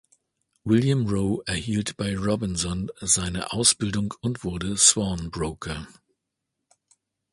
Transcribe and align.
William 0.65 1.05
Row 1.05 1.43
erhielt 1.45 1.95
bei 1.95 2.15
Robinson 2.17 2.89
seine 3.01 3.51
Ausbildung 3.53 4.15
und 4.21 4.43
wurde 4.43 4.75
Sworn 4.75 5.29
Broker. 5.29 5.85